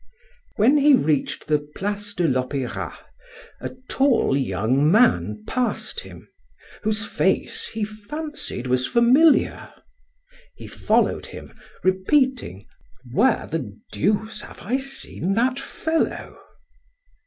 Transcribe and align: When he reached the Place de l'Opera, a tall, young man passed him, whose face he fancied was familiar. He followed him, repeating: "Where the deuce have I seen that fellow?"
When 0.55 0.77
he 0.77 0.95
reached 0.95 1.45
the 1.45 1.59
Place 1.59 2.15
de 2.15 2.27
l'Opera, 2.27 2.97
a 3.59 3.69
tall, 3.87 4.35
young 4.35 4.91
man 4.91 5.43
passed 5.45 5.99
him, 5.99 6.27
whose 6.81 7.05
face 7.05 7.67
he 7.67 7.83
fancied 7.83 8.65
was 8.65 8.87
familiar. 8.87 9.71
He 10.55 10.65
followed 10.65 11.27
him, 11.27 11.53
repeating: 11.83 12.65
"Where 13.13 13.45
the 13.45 13.77
deuce 13.91 14.41
have 14.41 14.61
I 14.63 14.77
seen 14.77 15.33
that 15.33 15.59
fellow?" 15.59 16.35